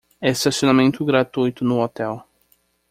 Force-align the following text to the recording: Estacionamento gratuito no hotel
Estacionamento 0.19 1.05
gratuito 1.05 1.63
no 1.63 1.81
hotel 1.83 2.23